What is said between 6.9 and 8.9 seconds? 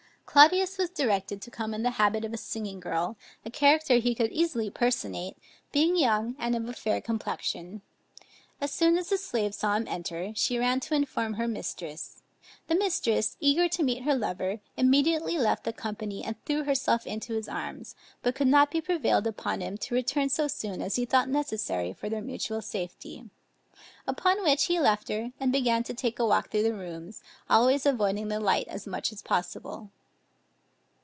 complexion. As